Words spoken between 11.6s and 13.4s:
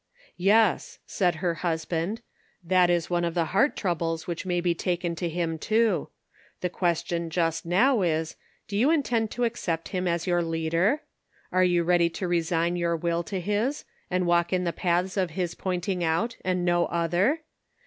you ready to resign your will to